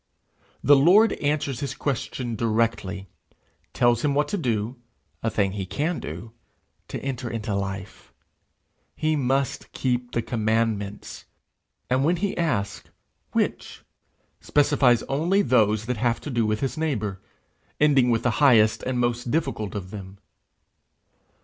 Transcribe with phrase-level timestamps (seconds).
[0.63, 3.07] The Lord answers his question directly,
[3.71, 4.77] tells him what to do
[5.21, 6.31] a thing he can do
[6.87, 8.11] to enter into life:
[8.95, 11.25] he must keep the commandments!
[11.87, 12.89] and when he asks,
[13.33, 13.83] 'Which?'
[14.39, 17.21] specifies only those that have to do with his neighbour,
[17.79, 20.17] ending with the highest and most difficult of them.